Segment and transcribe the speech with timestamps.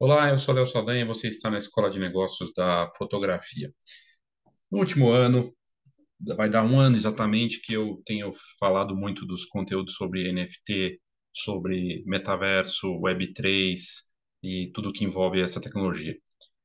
[0.00, 3.74] Olá, eu sou Léo Saldanha e você está na Escola de Negócios da Fotografia.
[4.70, 5.52] No último ano,
[6.36, 11.00] vai dar um ano exatamente que eu tenho falado muito dos conteúdos sobre NFT,
[11.32, 13.74] sobre metaverso, Web3
[14.40, 16.16] e tudo que envolve essa tecnologia.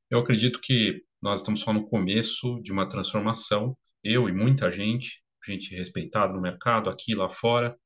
[0.08, 5.24] Eu acredito que nós estamos só no começo de uma transformação, eu e muita gente,
[5.44, 7.76] gente respeitada no mercado, aqui e lá fora,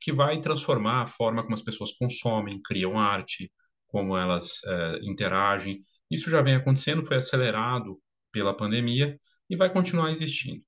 [0.00, 3.52] que vai transformar a forma como as pessoas consomem, criam arte,
[3.94, 5.78] como elas é, interagem.
[6.10, 8.02] Isso já vem acontecendo, foi acelerado
[8.32, 9.16] pela pandemia
[9.48, 10.64] e vai continuar existindo.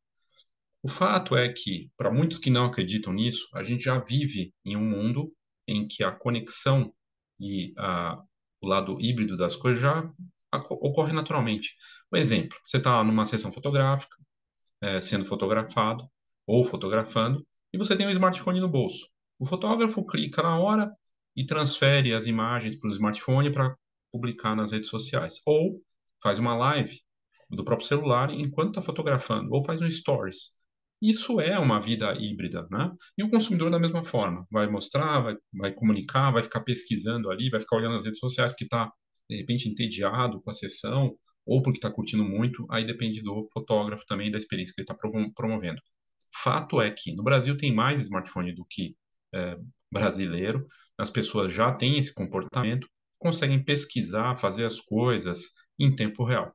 [0.80, 4.76] O fato é que, para muitos que não acreditam nisso, a gente já vive em
[4.76, 5.32] um mundo
[5.66, 6.94] em que a conexão
[7.40, 8.16] e a,
[8.62, 10.08] o lado híbrido das coisas já
[10.70, 11.74] ocorre naturalmente.
[12.12, 14.16] Um exemplo, você está numa sessão fotográfica,
[14.80, 16.08] é, sendo fotografado
[16.46, 19.08] ou fotografando, e você tem um smartphone no bolso.
[19.36, 20.92] O fotógrafo clica na hora
[21.36, 23.76] e transfere as imagens para o smartphone para
[24.10, 25.40] publicar nas redes sociais.
[25.46, 25.82] Ou
[26.22, 26.98] faz uma live
[27.50, 30.56] do próprio celular enquanto está fotografando, ou faz um stories.
[31.00, 32.90] Isso é uma vida híbrida, né?
[33.18, 37.50] E o consumidor da mesma forma, vai mostrar, vai, vai comunicar, vai ficar pesquisando ali,
[37.50, 38.90] vai ficar olhando as redes sociais porque está,
[39.28, 44.04] de repente, entediado com a sessão, ou porque está curtindo muito, aí depende do fotógrafo
[44.06, 44.96] também, da experiência que ele está
[45.34, 45.80] promovendo.
[46.34, 48.96] Fato é que no Brasil tem mais smartphone do que
[49.34, 49.56] é,
[49.98, 50.66] brasileiro,
[50.98, 56.54] as pessoas já têm esse comportamento, conseguem pesquisar, fazer as coisas em tempo real.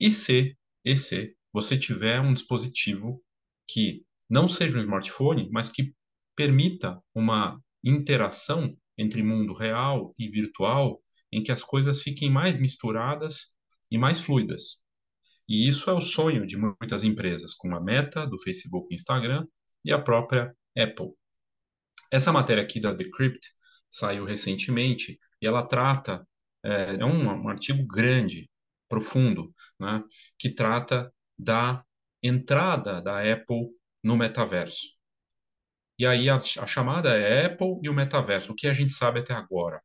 [0.00, 3.22] E se, e se você tiver um dispositivo
[3.66, 5.94] que não seja um smartphone, mas que
[6.36, 11.00] permita uma interação entre mundo real e virtual,
[11.32, 13.54] em que as coisas fiquem mais misturadas
[13.90, 14.80] e mais fluidas.
[15.48, 19.46] E isso é o sonho de muitas empresas, como a Meta, do Facebook e Instagram,
[19.84, 21.12] e a própria Apple.
[22.10, 23.48] Essa matéria aqui da Decrypt
[23.90, 26.26] saiu recentemente e ela trata,
[26.64, 28.50] é, é um, um, artigo grande,
[28.88, 30.02] profundo, né,
[30.38, 31.84] que trata da
[32.22, 33.68] entrada da Apple
[34.02, 34.96] no metaverso.
[35.98, 38.52] E aí a, a chamada é Apple e o metaverso.
[38.52, 39.82] O que a gente sabe até agora?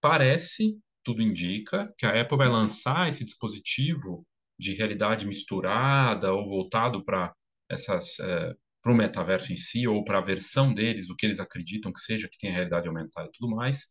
[0.00, 4.26] Parece, tudo indica, que a Apple vai lançar esse dispositivo
[4.58, 7.34] de realidade misturada ou voltado para
[7.68, 11.40] essas é, para o metaverso em si, ou para a versão deles, do que eles
[11.40, 13.86] acreditam que seja, que tem a realidade aumentada e tudo mais,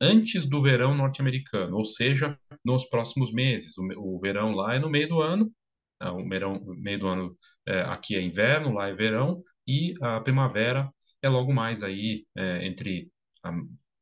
[0.00, 3.76] antes do verão norte-americano, ou seja, nos próximos meses.
[3.76, 5.52] O, o, verão lá é no meio do ano,
[6.00, 10.20] né, o verão, meio do ano é, aqui é inverno, lá é verão, e a
[10.20, 10.88] primavera
[11.20, 13.10] é logo mais aí, é, entre
[13.42, 13.52] a,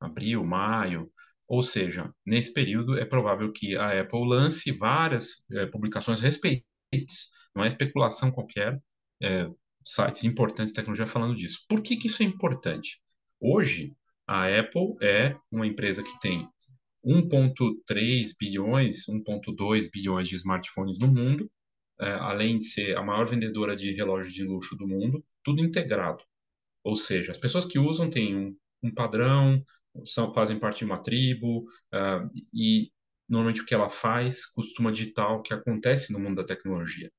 [0.00, 1.10] abril, maio,
[1.48, 7.64] ou seja, nesse período é provável que a Apple lance várias é, publicações respeites, não
[7.64, 8.80] é especulação qualquer,
[9.22, 9.48] é,
[9.86, 11.64] sites importantes de tecnologia falando disso.
[11.68, 13.00] Por que, que isso é importante?
[13.40, 13.94] Hoje,
[14.26, 16.48] a Apple é uma empresa que tem
[17.04, 21.48] 1,3 bilhões, 1,2 bilhões de smartphones no mundo,
[22.00, 26.24] é, além de ser a maior vendedora de relógios de luxo do mundo, tudo integrado.
[26.82, 29.64] Ou seja, as pessoas que usam têm um, um padrão,
[30.04, 31.60] são, fazem parte de uma tribo,
[31.94, 32.90] uh, e
[33.28, 37.10] normalmente o que ela faz costuma digitar o que acontece no mundo da tecnologia.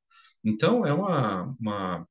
[0.44, 2.08] Então, é uma, uma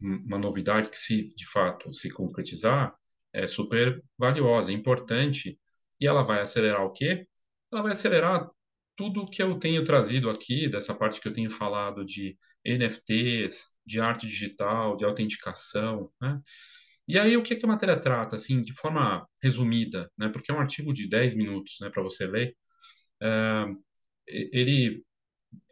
[0.00, 2.94] uma novidade que, se de fato se concretizar,
[3.32, 5.58] é super valiosa, é importante,
[6.00, 7.26] e ela vai acelerar o quê?
[7.72, 8.48] Ela vai acelerar
[8.96, 14.00] tudo que eu tenho trazido aqui, dessa parte que eu tenho falado de NFTs, de
[14.00, 16.40] arte digital, de autenticação, né?
[17.06, 20.28] E aí, o que, que a matéria trata, assim, de forma resumida, né?
[20.28, 22.56] Porque é um artigo de 10 minutos, né, para você ler.
[23.22, 23.64] É,
[24.28, 25.02] ele,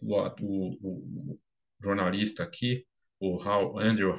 [0.02, 1.38] o, o, o
[1.82, 2.86] jornalista aqui,
[3.20, 4.12] o Andrew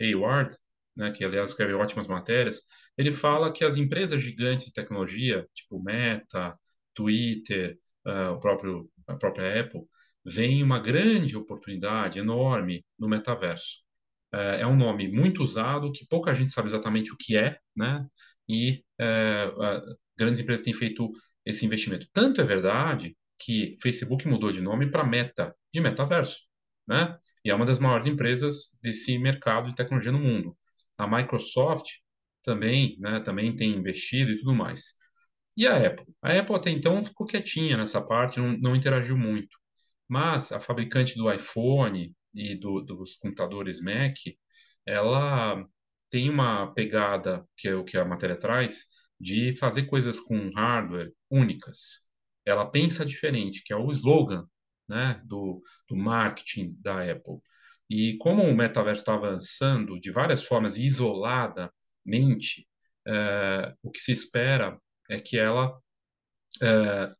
[0.00, 0.56] Hayward,
[0.96, 2.62] né, que aliás escreve ótimas matérias,
[2.96, 6.56] ele fala que as empresas gigantes de tecnologia, tipo Meta,
[6.94, 9.82] Twitter, uh, o próprio, a própria Apple,
[10.24, 13.78] veem uma grande oportunidade enorme no metaverso.
[14.34, 18.06] Uh, é um nome muito usado, que pouca gente sabe exatamente o que é, né?
[18.48, 19.80] E uh,
[20.16, 21.10] grandes empresas têm feito
[21.44, 22.06] esse investimento.
[22.12, 26.51] Tanto é verdade que Facebook mudou de nome para Meta, de metaverso
[26.92, 27.16] né?
[27.44, 30.56] E é uma das maiores empresas desse mercado de tecnologia no mundo.
[30.98, 31.86] A Microsoft
[32.42, 34.94] também, né, também tem investido e tudo mais.
[35.56, 36.06] E a Apple?
[36.22, 39.56] A Apple até então ficou quietinha nessa parte, não, não interagiu muito.
[40.08, 44.14] Mas a fabricante do iPhone e do, dos computadores Mac,
[44.86, 45.64] ela
[46.10, 48.86] tem uma pegada, que é o que a matéria traz,
[49.20, 52.08] de fazer coisas com hardware únicas.
[52.44, 54.46] Ela pensa diferente, que é o slogan
[54.92, 57.38] né, do, do marketing da Apple.
[57.88, 62.68] E como o metaverso está avançando de várias formas isoladamente,
[63.06, 64.78] é, o que se espera
[65.10, 65.76] é que ela
[66.62, 67.10] é,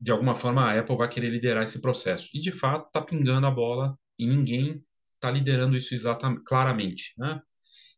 [0.00, 2.28] de alguma forma a Apple vai querer liderar esse processo.
[2.34, 4.84] E de fato está pingando a bola e ninguém
[5.14, 7.14] está liderando isso exatamente, claramente.
[7.16, 7.40] Né?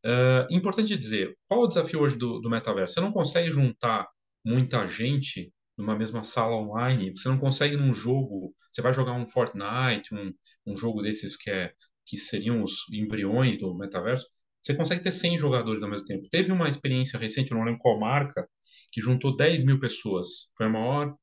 [0.04, 2.94] Uh, importante dizer, qual é o desafio hoje do, do metaverso?
[2.94, 4.08] Você não consegue juntar
[4.44, 9.26] muita gente numa mesma sala online, você não consegue num jogo, você vai jogar um
[9.26, 10.32] Fortnite, um,
[10.66, 11.72] um jogo desses que, é,
[12.06, 14.26] que seriam os embriões do metaverso,
[14.62, 16.28] você consegue ter 100 jogadores ao mesmo tempo.
[16.28, 18.48] Teve uma experiência recente, não lembro qual marca,
[18.90, 20.50] que juntou 10 mil pessoas.
[20.56, 21.16] Foi a maior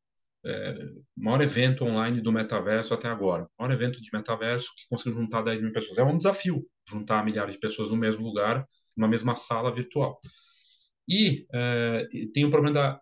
[0.46, 0.78] é,
[1.16, 3.44] maior evento online do metaverso até agora.
[3.58, 5.98] O maior evento de metaverso que conseguiu juntar 10 mil pessoas.
[5.98, 10.20] É um desafio juntar milhares de pessoas no mesmo lugar, numa mesma sala virtual.
[11.08, 13.02] E é, tem o problema da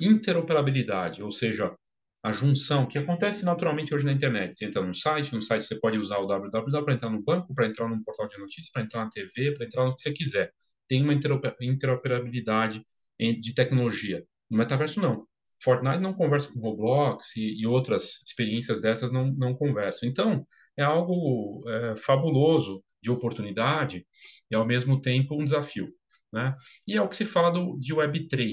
[0.00, 1.74] interoperabilidade, ou seja,
[2.22, 4.56] a junção que acontece naturalmente hoje na internet.
[4.56, 7.54] Você entra num site, no site você pode usar o www para entrar no banco,
[7.54, 10.12] para entrar num portal de notícias, para entrar na TV, para entrar no que você
[10.12, 10.52] quiser.
[10.88, 11.14] Tem uma
[11.60, 12.84] interoperabilidade
[13.18, 14.24] de tecnologia.
[14.50, 15.26] No metaverso, não.
[15.62, 20.08] Fortnite não conversa com Roblox e, e outras experiências dessas não, não conversam.
[20.08, 20.46] Então,
[20.76, 24.06] é algo é, fabuloso de oportunidade
[24.50, 25.88] e, ao mesmo tempo, um desafio.
[26.32, 26.54] Né?
[26.86, 28.52] E é o que se fala do, de Web3.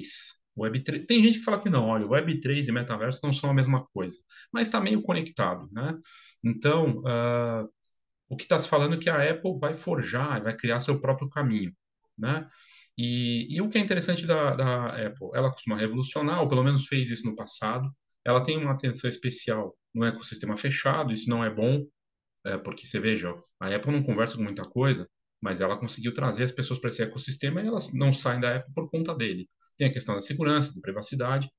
[0.58, 1.06] Web3.
[1.06, 4.18] Tem gente que fala que não, olha, Web3 e metaverso não são a mesma coisa,
[4.52, 5.70] mas está meio conectado.
[5.72, 5.98] Né?
[6.44, 7.70] Então, uh,
[8.30, 11.30] o que está se falando é que a Apple vai forjar, vai criar seu próprio
[11.30, 11.74] caminho.
[12.18, 12.48] Né?
[12.98, 16.88] E, e o que é interessante da, da, Apple, ela costuma revolucionar, ou pelo menos
[16.88, 17.90] fez isso no passado.
[18.26, 21.86] Ela tem uma atenção especial no ecossistema fechado, isso não é bom,
[22.46, 25.08] é, porque você veja, a Apple não conversa com muita coisa,
[25.42, 28.74] mas ela conseguiu trazer as pessoas para esse ecossistema e elas não saem da Apple
[28.74, 29.50] por conta dele.
[29.78, 31.50] Tem a questão da segurança, da privacidade,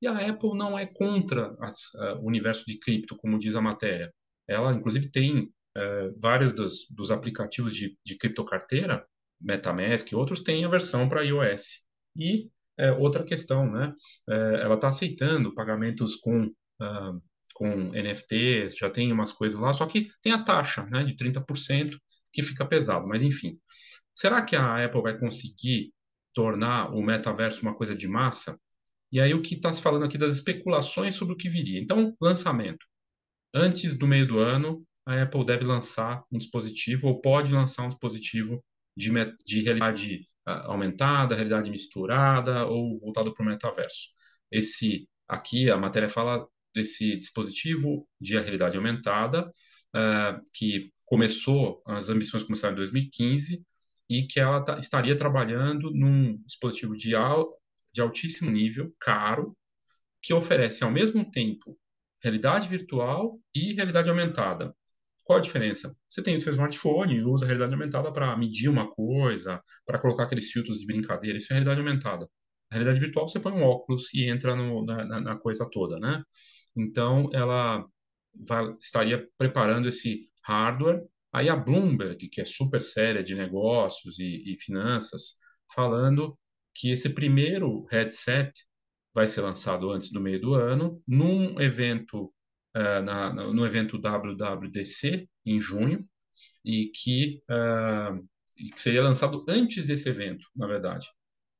[0.00, 3.62] e a Apple não é contra as, uh, o universo de cripto, como diz a
[3.62, 4.12] matéria.
[4.46, 9.06] Ela, inclusive, tem uh, vários dos, dos aplicativos de, de criptocarteira
[9.40, 11.84] MetaMask e outros têm a versão para iOS.
[12.16, 13.92] E é, outra questão, né?
[14.26, 17.22] Ela está aceitando pagamentos com, uh,
[17.54, 21.96] com NFTs, já tem umas coisas lá, só que tem a taxa né, de 30%
[22.32, 23.06] que fica pesado.
[23.06, 23.58] Mas enfim,
[24.12, 25.92] será que a Apple vai conseguir
[26.34, 28.58] tornar o metaverso uma coisa de massa?
[29.12, 31.80] E aí o que está se falando aqui das especulações sobre o que viria.
[31.80, 32.84] Então, lançamento.
[33.54, 37.88] Antes do meio do ano, a Apple deve lançar um dispositivo, ou pode lançar um
[37.88, 38.62] dispositivo
[38.96, 39.10] de,
[39.46, 44.10] de realidade ah, aumentada, realidade misturada ou voltado para o metaverso.
[44.50, 49.48] Esse aqui a matéria fala desse dispositivo de realidade aumentada
[49.96, 53.64] uh, que começou as ambições começaram em 2015
[54.18, 57.46] e que ela tá, estaria trabalhando num dispositivo de, al,
[57.92, 59.56] de altíssimo nível, caro,
[60.22, 61.78] que oferece ao mesmo tempo
[62.22, 64.74] realidade virtual e realidade aumentada.
[65.24, 65.94] Qual a diferença?
[66.08, 69.98] Você tem o seu smartphone e usa a realidade aumentada para medir uma coisa, para
[69.98, 71.38] colocar aqueles filtros de brincadeira.
[71.38, 72.28] Isso é realidade aumentada.
[72.70, 76.22] A realidade virtual você põe um óculos e entra no, na, na, coisa toda, né?
[76.76, 77.86] Então, ela
[78.34, 81.02] vai, estaria preparando esse hardware.
[81.34, 85.36] Aí a Bloomberg, que é super séria de negócios e, e finanças,
[85.74, 86.38] falando
[86.72, 88.52] que esse primeiro headset
[89.12, 92.32] vai ser lançado antes do meio do ano, num evento
[92.76, 96.08] uh, na, no evento WWDC em junho
[96.64, 98.16] e que, uh,
[98.56, 101.08] e que seria lançado antes desse evento, na verdade,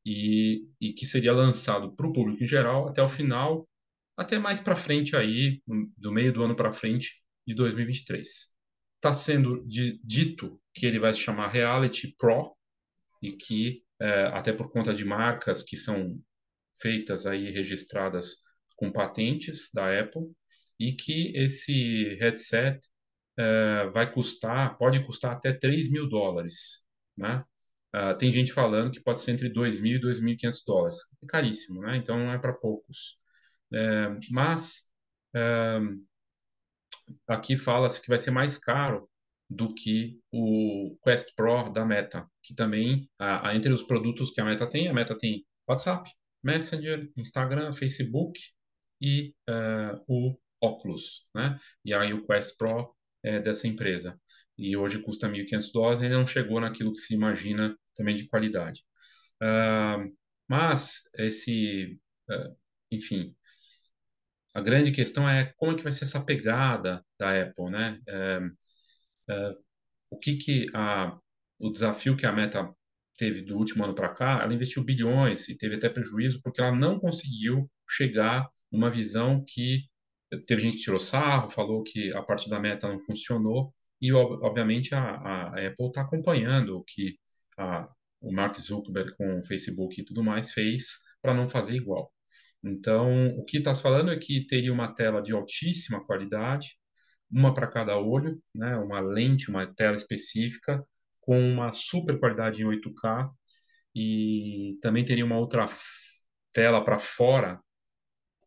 [0.06, 3.68] e, e que seria lançado para o público em geral até o final,
[4.16, 5.60] até mais para frente aí,
[5.98, 8.53] do meio do ano para frente de 2023.
[9.04, 12.56] Está sendo dito que ele vai se chamar Reality Pro
[13.20, 16.18] e que é, até por conta de marcas que são
[16.80, 18.36] feitas aí registradas
[18.76, 20.32] com patentes da Apple,
[20.80, 22.80] e que esse headset
[23.38, 27.44] uh, vai custar, pode custar até 3 mil dólares, né?
[27.94, 30.96] Uh, tem gente falando que pode ser entre 2 mil e 2.500 dólares.
[31.22, 31.98] É caríssimo, né?
[31.98, 33.18] Então não é para poucos.
[33.70, 34.90] Uh, mas
[37.28, 39.08] aqui fala-se que vai ser mais caro
[39.48, 43.08] do que o Quest Pro da Meta, que também,
[43.54, 46.10] entre os produtos que a Meta tem, a Meta tem WhatsApp,
[46.42, 48.38] Messenger, Instagram, Facebook
[49.00, 51.58] e uh, o óculos, né?
[51.84, 54.18] E aí o Quest Pro é dessa empresa.
[54.56, 58.82] E hoje custa 1.500 dólares, ainda não chegou naquilo que se imagina também de qualidade.
[59.42, 60.14] Uh,
[60.48, 61.98] mas esse,
[62.30, 62.56] uh,
[62.90, 63.34] enfim,
[64.54, 67.98] a grande questão é como é que vai ser essa pegada da Apple, né?
[69.28, 69.56] Uh,
[70.10, 71.18] o que que a,
[71.58, 72.72] o desafio que a Meta
[73.16, 76.72] teve do último ano para cá, ela investiu bilhões e teve até prejuízo porque ela
[76.74, 79.88] não conseguiu chegar numa visão que
[80.46, 84.94] teve gente que tirou sarro, falou que a parte da meta não funcionou, e obviamente
[84.94, 87.16] a, a Apple está acompanhando o que
[87.56, 87.88] a,
[88.20, 92.12] o Mark Zuckerberg com o Facebook e tudo mais fez para não fazer igual.
[92.64, 96.78] Então, o que está falando é que teria uma tela de altíssima qualidade,
[97.30, 100.82] uma para cada olho, né, uma lente, uma tela específica,
[101.20, 103.30] com uma super qualidade em 8K,
[103.94, 105.66] e também teria uma outra
[106.52, 107.60] tela para fora,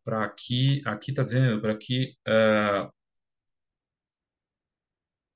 [0.04, 2.90] para aqui, aqui está dizendo, para aqui, uh,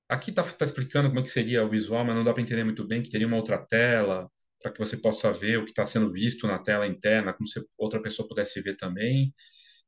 [0.08, 2.64] aqui está tá explicando como é que seria o visual, mas não dá para entender
[2.64, 4.30] muito bem, que teria uma outra tela,
[4.62, 7.60] para que você possa ver o que está sendo visto na tela interna, como se
[7.78, 9.34] outra pessoa pudesse ver também,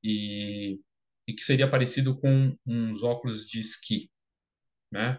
[0.03, 0.79] e,
[1.27, 4.11] e que seria parecido com uns óculos de esqui,
[4.91, 5.17] né?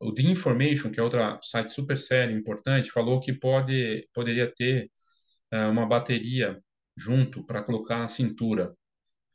[0.00, 4.90] O The Information, que é outro site super sério, importante, falou que pode, poderia ter
[5.50, 6.60] é, uma bateria
[6.96, 8.74] junto para colocar na cintura,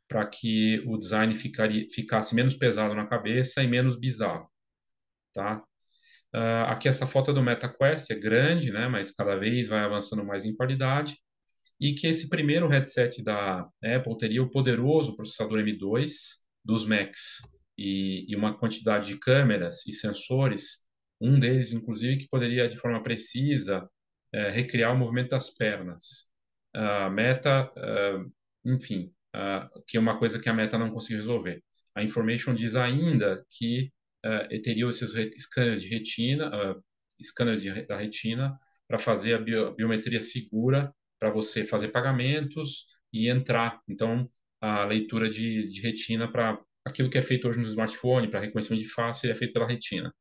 [0.08, 4.50] para que o design ficaria, ficasse menos pesado na cabeça e menos bizarro,
[5.34, 5.62] tá?
[6.34, 10.24] Uh, aqui essa foto é do MetaQuest, é grande, né, mas cada vez vai avançando
[10.24, 11.18] mais em qualidade,
[11.80, 16.10] e que esse primeiro headset da Apple teria o poderoso processador M2
[16.64, 17.40] dos Macs
[17.76, 20.86] e, e uma quantidade de câmeras e sensores,
[21.20, 26.30] um deles, inclusive, que poderia, de forma precisa, uh, recriar o movimento das pernas.
[26.72, 27.68] A uh, Meta,
[28.64, 29.12] enfim,
[29.88, 31.60] que é uma coisa que a Meta não conseguiu resolver.
[31.96, 33.90] A Information diz ainda que
[34.24, 35.12] uh, teriam esses
[35.42, 36.82] scanners de retina, uh,
[37.22, 38.58] scanners de, da retina,
[38.88, 43.80] para fazer a bio, biometria segura para você fazer pagamentos e entrar.
[43.88, 44.28] Então,
[44.60, 48.82] a leitura de, de retina para aquilo que é feito hoje no smartphone, para reconhecimento
[48.82, 50.12] de face, é feito pela retina.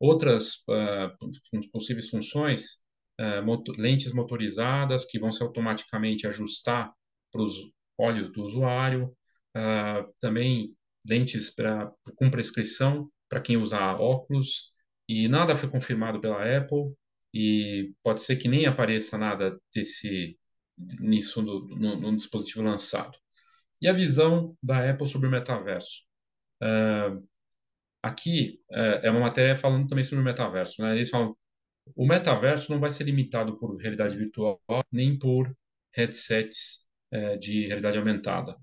[0.00, 2.82] Outras uh, possíveis funções,
[3.20, 6.92] uh, moto lentes motorizadas que vão se automaticamente ajustar
[7.32, 9.14] para os olhos do usuário,
[9.56, 10.74] uh, também
[11.06, 14.72] lentes pra, com prescrição para quem usar óculos,
[15.08, 16.94] e nada foi confirmado pela Apple,
[17.32, 20.38] e pode ser que nem apareça nada desse
[21.00, 23.16] nisso no, no, no dispositivo lançado.
[23.80, 26.02] E a visão da Apple sobre o metaverso.
[26.62, 27.26] Uh,
[28.02, 30.82] aqui uh, é uma matéria falando também sobre o metaverso.
[30.82, 30.96] Né?
[30.96, 31.36] Eles falam
[31.96, 34.60] o metaverso não vai ser limitado por realidade virtual
[34.92, 35.54] nem por
[35.94, 38.56] headsets uh, de realidade aumentada.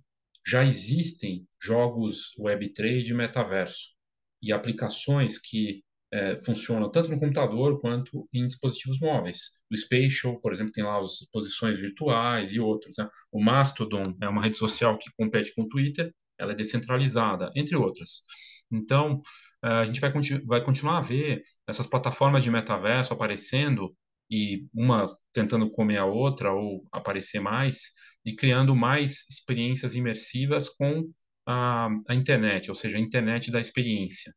[0.45, 3.94] Já existem jogos Web3 de metaverso
[4.41, 9.59] e aplicações que é, funcionam tanto no computador quanto em dispositivos móveis.
[9.71, 12.95] O Spatial, por exemplo, tem lá as exposições virtuais e outros.
[12.97, 13.07] Né?
[13.31, 17.75] O Mastodon é uma rede social que compete com o Twitter, ela é descentralizada, entre
[17.75, 18.23] outras.
[18.71, 19.21] Então,
[19.63, 23.95] é, a gente vai, continu vai continuar a ver essas plataformas de metaverso aparecendo
[24.29, 27.91] e uma tentando comer a outra ou aparecer mais
[28.25, 31.11] e criando mais experiências imersivas com
[31.45, 34.33] a, a internet, ou seja, a internet da experiência.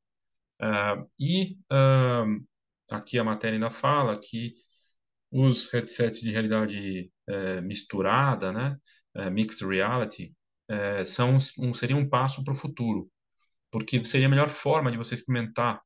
[0.60, 2.44] Uh, e uh,
[2.90, 4.54] aqui a matéria ainda fala que
[5.30, 8.76] os headsets de realidade uh, misturada, né,
[9.14, 10.34] é, mixed reality,
[10.68, 13.10] é, são um, seriam um passo para o futuro,
[13.70, 15.80] porque seria a melhor forma de você experimentar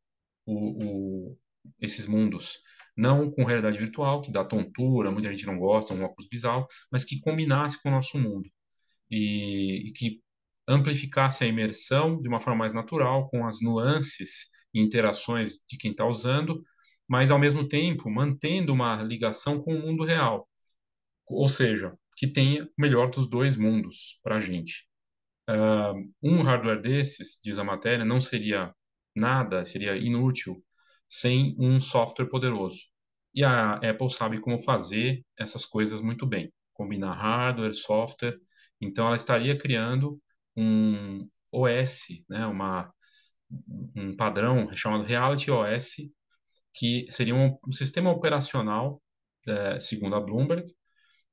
[0.47, 1.38] o, o,
[1.81, 2.61] esses mundos,
[2.97, 7.05] não com realidade virtual, que dá tontura, muita gente não gosta, um óculos bizarro, mas
[7.05, 8.49] que combinasse com o nosso mundo
[9.11, 10.23] e, e que
[10.73, 15.91] amplificasse a imersão de uma forma mais natural, com as nuances e interações de quem
[15.93, 16.62] está usando,
[17.09, 20.49] mas ao mesmo tempo mantendo uma ligação com o mundo real.
[21.29, 24.87] Ou seja, que tenha o melhor dos dois mundos para a gente.
[25.49, 28.75] Uh, um hardware desses, diz a matéria, não seria
[29.14, 30.62] nada, seria inútil
[31.09, 32.81] sem um software poderoso.
[33.35, 38.38] E a Apple sabe como fazer essas coisas muito bem, combinar hardware, software.
[38.81, 40.21] Então, ela estaria criando
[40.56, 42.92] um OS, né, uma,
[43.97, 45.97] um padrão chamado Reality OS,
[46.75, 49.02] que seria um, um sistema operacional,
[49.47, 50.64] é, segundo a Bloomberg,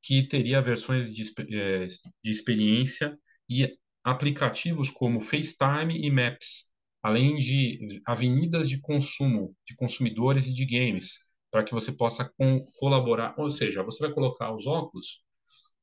[0.02, 1.24] que teria versões de,
[1.56, 3.18] é, de experiência
[3.50, 6.70] e aplicativos como FaceTime e Maps,
[7.02, 11.20] além de avenidas de consumo, de consumidores e de games,
[11.52, 12.32] para que você possa
[12.78, 13.36] colaborar.
[13.38, 15.24] Ou seja, você vai colocar os óculos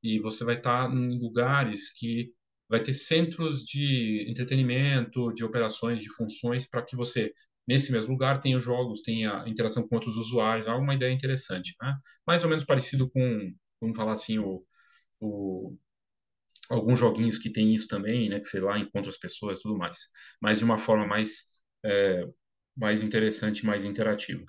[0.03, 2.33] e você vai estar em lugares que
[2.69, 7.33] vai ter centros de entretenimento, de operações, de funções, para que você,
[7.67, 11.75] nesse mesmo lugar, tenha jogos, tenha interação com outros usuários, alguma ideia interessante.
[11.81, 11.95] Né?
[12.27, 14.65] Mais ou menos parecido com, vamos falar assim, o,
[15.21, 15.77] o,
[16.69, 19.77] alguns joguinhos que tem isso também, né, que sei lá, encontra as pessoas e tudo
[19.79, 20.09] mais,
[20.41, 21.45] mas de uma forma mais,
[21.85, 22.25] é,
[22.77, 24.45] mais interessante, mais interativa.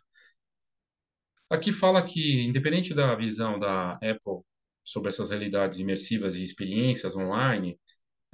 [1.50, 4.44] Aqui fala que, independente da visão da Apple
[4.84, 7.80] sobre essas realidades imersivas e experiências online,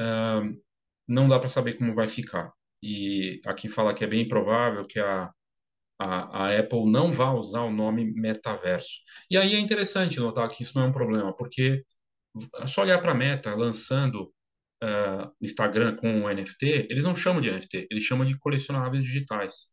[0.02, 0.62] uh,
[1.08, 2.52] não dá para saber como vai ficar.
[2.82, 5.32] E aqui fala que é bem provável que a,
[6.00, 9.00] a, a, Apple não vá usar o nome metaverso.
[9.30, 11.84] E aí é interessante notar que isso não é um problema, porque
[12.62, 14.34] É só olhar para a Meta lançando
[14.84, 19.72] uh, Instagram com NFT, eles não chamam de NFT, eles chamam de colecionáveis digitais.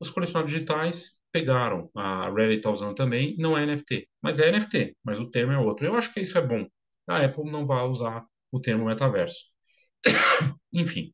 [0.00, 4.96] Os colecionáveis digitais pegaram, a Reddit está usando também, não é NFT, mas é NFT,
[5.04, 5.86] mas o termo é outro.
[5.86, 6.66] Eu acho que isso é bom.
[7.08, 9.57] A Apple não vai usar o termo metaverso.
[10.72, 11.12] Enfim.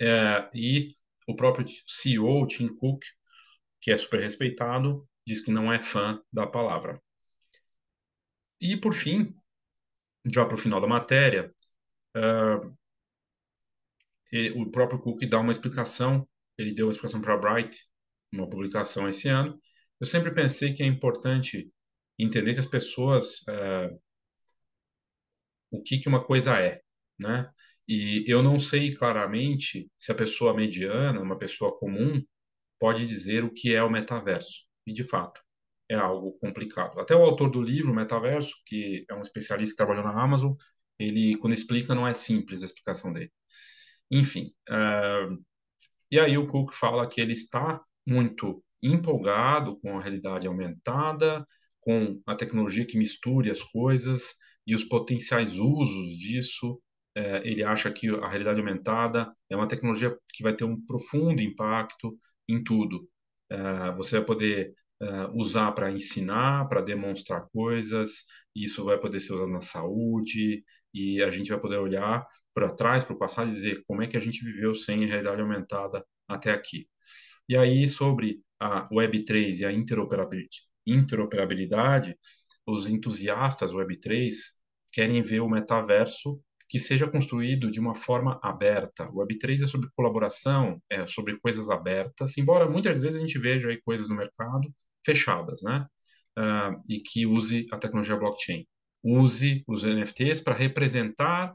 [0.00, 0.94] É, e
[1.28, 3.04] o próprio CEO, Tim Cook,
[3.80, 7.00] que é super respeitado, diz que não é fã da palavra.
[8.60, 9.34] E, por fim,
[10.32, 11.52] já para o final da matéria,
[12.16, 12.76] uh,
[14.56, 17.76] o próprio Cook dá uma explicação, ele deu uma explicação para a Bright,
[18.32, 19.60] uma publicação esse ano.
[20.00, 21.70] Eu sempre pensei que é importante
[22.18, 24.00] entender que as pessoas, uh,
[25.70, 26.80] o que, que uma coisa é,
[27.20, 27.50] né?
[27.88, 32.22] E eu não sei claramente se a pessoa mediana, uma pessoa comum,
[32.78, 34.64] pode dizer o que é o metaverso.
[34.86, 35.40] E, de fato,
[35.88, 36.98] é algo complicado.
[37.00, 40.54] Até o autor do livro, Metaverso, que é um especialista que trabalhou na Amazon,
[40.98, 43.30] ele, quando explica, não é simples a explicação dele.
[44.10, 45.42] Enfim, uh,
[46.10, 51.46] e aí o Cook fala que ele está muito empolgado com a realidade aumentada,
[51.80, 54.34] com a tecnologia que misture as coisas
[54.66, 56.80] e os potenciais usos disso.
[57.16, 61.42] Uh, ele acha que a realidade aumentada é uma tecnologia que vai ter um profundo
[61.42, 62.16] impacto
[62.48, 63.08] em tudo.
[63.52, 69.34] Uh, você vai poder uh, usar para ensinar, para demonstrar coisas, isso vai poder ser
[69.34, 70.64] usado na saúde,
[70.94, 74.06] e a gente vai poder olhar para trás, para o passado e dizer como é
[74.06, 76.86] que a gente viveu sem realidade aumentada até aqui.
[77.48, 79.72] E aí, sobre a Web3 e a
[80.86, 82.16] interoperabilidade
[82.66, 84.30] os entusiastas Web3
[84.92, 86.40] querem ver o metaverso
[86.72, 89.04] que seja construído de uma forma aberta.
[89.10, 93.68] O Web3 é sobre colaboração, é sobre coisas abertas, embora muitas vezes a gente veja
[93.68, 94.72] aí coisas no mercado
[95.04, 95.86] fechadas, né?
[96.38, 98.66] Uh, e que use a tecnologia blockchain.
[99.04, 101.52] Use os NFTs para representar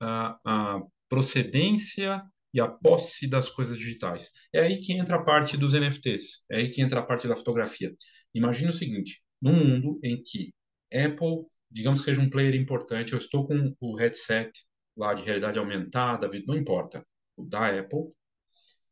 [0.00, 2.22] uh, a procedência
[2.54, 4.30] e a posse das coisas digitais.
[4.54, 7.34] É aí que entra a parte dos NFTs, é aí que entra a parte da
[7.34, 7.92] fotografia.
[8.32, 10.54] Imagine o seguinte, num mundo em que
[10.94, 14.52] Apple, digamos que seja um player importante, eu estou com o headset
[14.96, 17.04] lá de realidade aumentada, não importa,
[17.36, 18.12] o da Apple,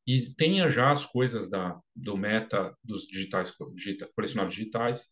[0.06, 3.54] e tenha já as coisas da, do meta dos digitais,
[4.14, 5.08] colecionáveis digitais,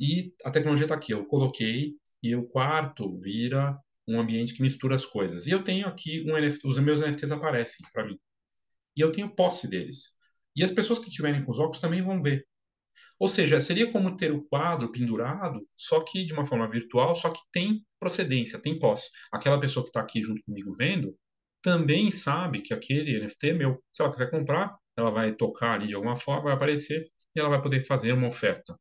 [0.00, 1.12] e a tecnologia está aqui.
[1.12, 5.46] Eu coloquei e o quarto vira um ambiente que mistura as coisas.
[5.46, 8.18] E eu tenho aqui um NFT, os meus NFTs aparecem para mim.
[8.96, 10.16] E eu tenho posse deles.
[10.56, 12.44] E as pessoas que estiverem com os óculos também vão ver.
[13.22, 17.30] Ou seja, seria como ter o quadro pendurado, só que de uma forma virtual, só
[17.30, 19.10] que tem procedência, tem posse.
[19.30, 21.16] Aquela pessoa que está aqui junto comigo vendo,
[21.62, 23.80] também sabe que aquele NFT é meu.
[23.92, 27.48] Se ela quiser comprar, ela vai tocar ali de alguma forma, vai aparecer e ela
[27.48, 28.76] vai poder fazer uma oferta.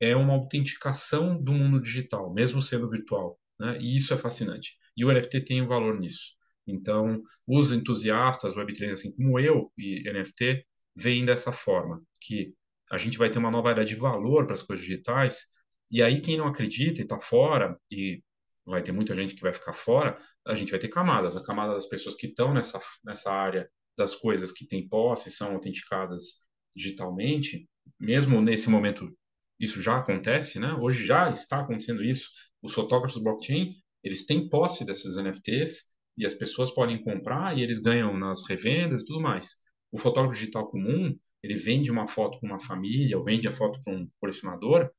[0.00, 3.38] É uma autenticação do mundo digital, mesmo sendo virtual.
[3.60, 3.78] Né?
[3.80, 4.76] E isso é fascinante.
[4.96, 6.34] E o NFT tem um valor nisso.
[6.66, 12.52] Então, os entusiastas Web3, assim como eu e NFT, veem dessa forma, que
[12.92, 15.46] a gente vai ter uma nova era de valor para as coisas digitais,
[15.90, 18.22] e aí quem não acredita e está fora, e
[18.66, 21.34] vai ter muita gente que vai ficar fora, a gente vai ter camadas.
[21.34, 25.54] A camada das pessoas que estão nessa, nessa área das coisas que têm posse, são
[25.54, 26.44] autenticadas
[26.76, 27.66] digitalmente,
[27.98, 29.10] mesmo nesse momento
[29.58, 30.74] isso já acontece, né?
[30.74, 32.30] Hoje já está acontecendo isso.
[32.60, 33.74] Os fotógrafos blockchain,
[34.04, 39.00] eles têm posse desses NFTs e as pessoas podem comprar e eles ganham nas revendas
[39.00, 39.56] e tudo mais.
[39.90, 43.80] O fotógrafo digital comum, ele vende uma foto para uma família ou vende a foto
[43.80, 44.90] para um colecionador,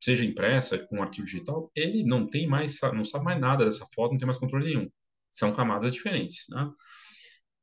[0.00, 3.86] seja impressa com um arquivo digital, ele não tem mais, não sabe mais nada dessa
[3.94, 4.90] foto, não tem mais controle nenhum.
[5.30, 6.70] São camadas diferentes, né?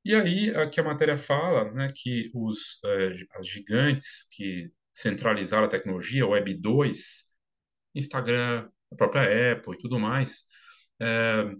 [0.04, 5.70] E aí, aqui a matéria fala né, que os eh, as gigantes que centralizaram a
[5.70, 7.32] tecnologia, Web 2,
[7.96, 10.46] Instagram, a própria Apple e tudo mais,
[11.00, 11.56] eh,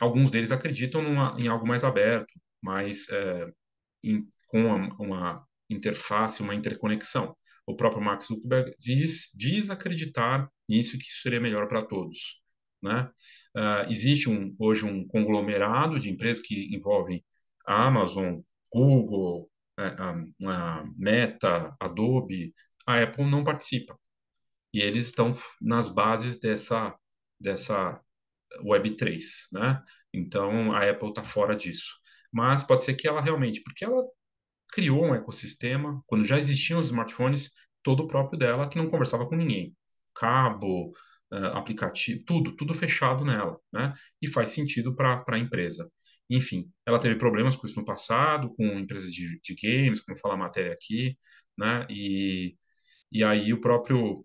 [0.00, 3.52] alguns deles acreditam numa, em algo mais aberto, mais eh,
[4.04, 7.36] in, com uma, uma interface, uma interconexão
[7.68, 12.40] o próprio Mark Zuckerberg diz, diz acreditar nisso que isso seria melhor para todos.
[12.82, 13.10] Né?
[13.54, 17.22] Uh, existe um, hoje um conglomerado de empresas que envolvem
[17.66, 18.40] a Amazon,
[18.72, 22.54] Google, a, a Meta, Adobe,
[22.86, 23.98] a Apple não participa.
[24.72, 26.96] E eles estão nas bases dessa,
[27.38, 28.00] dessa
[28.62, 29.20] Web3,
[29.52, 29.82] né?
[30.12, 31.96] Então, a Apple está fora disso.
[32.32, 34.02] Mas pode ser que ela realmente, porque ela
[34.72, 37.52] criou um ecossistema, quando já existiam os smartphones,
[37.82, 39.74] todo próprio dela, que não conversava com ninguém.
[40.14, 40.92] Cabo,
[41.32, 43.92] uh, aplicativo, tudo, tudo fechado nela, né?
[44.20, 45.90] E faz sentido para a empresa.
[46.30, 50.34] Enfim, ela teve problemas com isso no passado, com empresas de, de games, como fala
[50.34, 51.16] a matéria aqui,
[51.56, 51.86] né?
[51.88, 52.56] E,
[53.10, 54.24] e aí o próprio,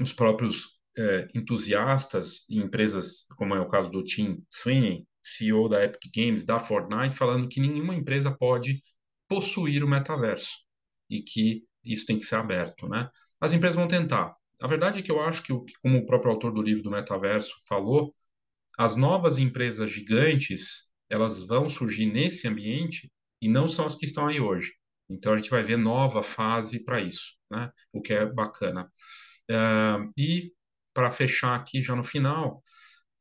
[0.00, 5.84] os próprios é, entusiastas em empresas, como é o caso do Tim Sweeney, CEO da
[5.84, 8.80] Epic Games, da Fortnite, falando que nenhuma empresa pode
[9.28, 10.58] possuir o metaverso
[11.10, 13.08] e que isso tem que ser aberto, né?
[13.40, 14.34] As empresas vão tentar.
[14.60, 17.54] A verdade é que eu acho que, como o próprio autor do livro do metaverso
[17.68, 18.14] falou,
[18.78, 23.10] as novas empresas gigantes, elas vão surgir nesse ambiente
[23.40, 24.72] e não são as que estão aí hoje.
[25.08, 27.70] Então a gente vai ver nova fase para isso, né?
[27.92, 28.90] O que é bacana.
[29.50, 30.52] Uh, e
[30.92, 32.62] para fechar aqui já no final,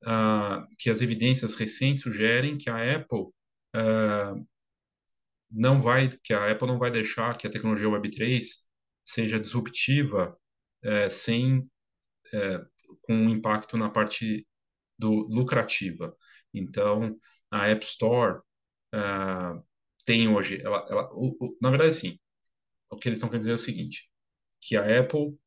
[0.04, 3.28] uh, que as evidências recentes sugerem que a Apple
[3.76, 4.48] uh,
[5.56, 8.42] não vai, que a Apple não vai deixar que a tecnologia Web3
[9.06, 10.38] seja disruptiva
[10.84, 11.62] uh, sem
[13.04, 14.46] com um impacto na parte
[14.98, 16.16] do lucrativa.
[16.54, 17.18] Então,
[17.52, 18.42] a App Store
[20.06, 22.20] tem hoje, ela, ela o, o, na verdade, sim,
[22.90, 24.10] o que eles estão querendo dizer é o seguinte,
[24.62, 25.38] que a Apple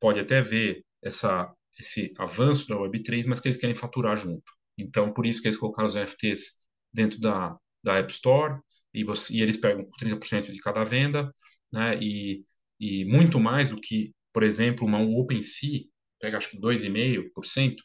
[0.00, 4.44] pode até ver essa esse avanço da Web3, mas que eles querem faturar junto.
[4.76, 6.62] Então, por isso que eles colocaram os NFTs
[6.92, 8.60] dentro da, da App Store
[8.94, 11.32] e, você, e eles pegam 30% de cada venda,
[11.72, 11.98] né?
[12.02, 12.44] E,
[12.80, 15.82] e muito mais do que, por exemplo, uma OpenSea
[16.20, 17.76] pega acho que 2,5%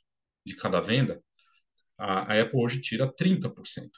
[0.45, 1.21] de cada venda,
[1.97, 3.89] a, a, Apple hoje tira 30%,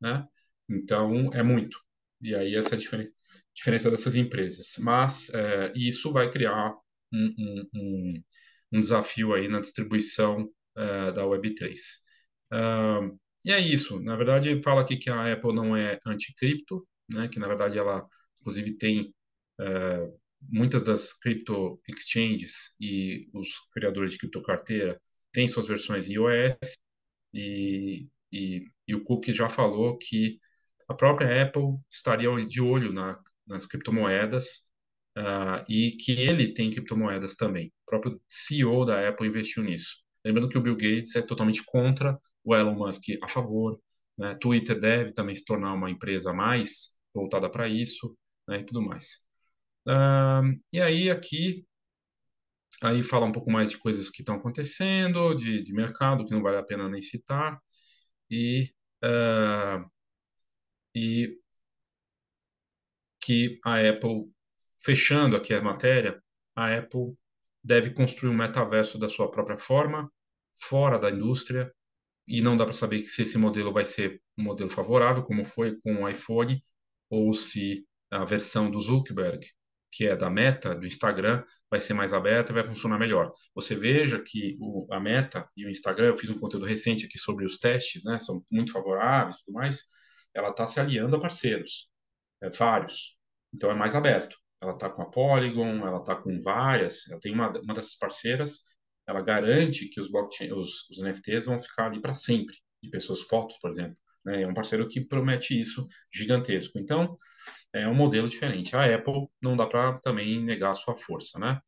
[0.00, 0.24] né?
[0.68, 1.78] Então, é muito.
[2.20, 3.12] E aí essa é a diferença,
[3.54, 4.76] diferença dessas empresas.
[4.78, 6.72] Mas é, isso vai criar
[7.12, 8.22] um, um, um
[8.72, 10.44] um desafio aí na distribuição
[10.76, 11.74] uh, da Web3.
[12.52, 13.98] Uh, e é isso.
[14.00, 17.28] Na verdade, fala aqui que a Apple não é anti-cripto, né?
[17.28, 18.06] que na verdade ela,
[18.40, 19.14] inclusive, tem
[19.58, 25.00] uh, muitas das crypto exchanges e os criadores de criptocarteira
[25.32, 26.76] têm suas versões iOS
[27.32, 30.38] e, e, e, o Cook já falou que
[30.88, 34.68] a própria Apple estaria de olho na, nas criptomoedas
[35.16, 37.68] uh, e que ele tem criptomoedas também.
[37.86, 39.96] O próprio CEO da Apple investiu nisso.
[40.22, 43.80] Lembrando que o Bill Gates é totalmente contra, o Elon Musk a favor.
[44.16, 44.34] Né?
[44.36, 48.60] Twitter deve também se tornar uma empresa mais voltada para isso né?
[48.60, 49.26] e tudo mais.
[49.86, 51.66] Uh, e aí aqui
[52.82, 56.42] aí fala um pouco mais de coisas que estão acontecendo, de, de mercado, que não
[56.42, 57.60] vale a pena nem citar,
[58.30, 58.72] e,
[59.04, 59.84] uh,
[60.94, 61.38] e
[63.20, 64.30] que a Apple
[64.76, 66.22] fechando aqui a matéria,
[66.54, 67.16] a Apple
[67.62, 70.10] deve construir um metaverso da sua própria forma,
[70.56, 71.72] fora da indústria,
[72.28, 75.78] e não dá para saber se esse modelo vai ser um modelo favorável, como foi
[75.80, 76.62] com o iPhone,
[77.10, 79.46] ou se a versão do Zuckerberg,
[79.90, 83.32] que é da Meta, do Instagram, vai ser mais aberta e vai funcionar melhor.
[83.54, 87.18] Você veja que o, a Meta e o Instagram, eu fiz um conteúdo recente aqui
[87.18, 89.84] sobre os testes, né, são muito favoráveis e tudo mais,
[90.34, 91.88] ela está se aliando a parceiros,
[92.42, 93.16] é, vários,
[93.52, 97.32] então é mais aberto ela está com a Polygon, ela está com várias, ela tem
[97.32, 98.62] uma, uma dessas parceiras,
[99.08, 103.22] ela garante que os blockchain, os, os NFTs vão ficar ali para sempre, de pessoas
[103.22, 103.96] fotos, por exemplo.
[104.24, 104.42] Né?
[104.42, 106.78] É um parceiro que promete isso gigantesco.
[106.78, 107.16] Então,
[107.72, 108.76] é um modelo diferente.
[108.76, 111.58] A Apple não dá para também negar a sua força, né?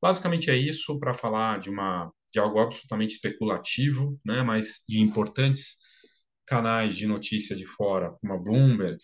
[0.00, 4.42] Basicamente é isso para falar de uma de algo absolutamente especulativo, né?
[4.42, 5.76] Mas de importantes
[6.46, 8.98] canais de notícia de fora, como a Bloomberg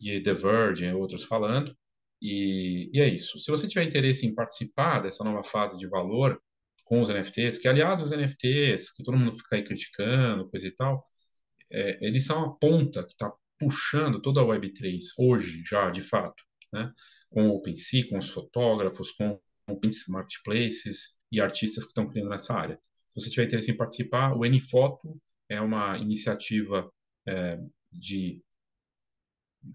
[0.00, 1.76] e The Verge outros falando.
[2.22, 3.38] E, e, é isso.
[3.38, 6.40] Se você tiver interesse em participar dessa nova fase de valor
[6.94, 10.70] com os NFTs, que aliás os NFTs, que todo mundo fica aí criticando, coisa e
[10.70, 11.02] tal,
[11.70, 16.44] é, eles são a ponta que está puxando toda a Web3 hoje, já de fato,
[16.72, 16.92] né?
[17.30, 22.54] com o OpenSea, com os fotógrafos, com os marketplaces e artistas que estão criando nessa
[22.54, 22.78] área.
[23.08, 26.88] Se você tiver interesse em participar, o NFoto é uma iniciativa
[27.26, 27.58] é,
[27.90, 28.40] de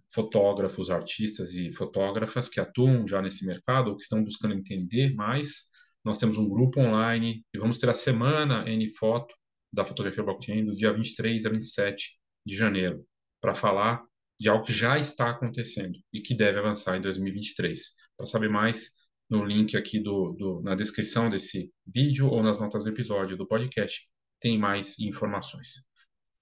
[0.09, 5.69] fotógrafos, artistas e fotógrafas que atuam já nesse mercado ou que estão buscando entender mais.
[6.05, 9.33] Nós temos um grupo online e vamos ter a semana N Foto
[9.71, 13.05] da fotografia blockchain do dia 23 a 27 de janeiro
[13.41, 14.03] para falar
[14.39, 17.79] de algo que já está acontecendo e que deve avançar em 2023.
[18.17, 18.93] Para saber mais,
[19.29, 23.47] no link aqui do, do, na descrição desse vídeo ou nas notas do episódio do
[23.47, 24.07] podcast,
[24.39, 25.85] tem mais informações.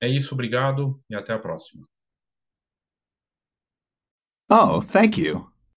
[0.02, 1.88] É isso, obrigado e até a próxima.
[4.50, 5.57] Oh, thank you.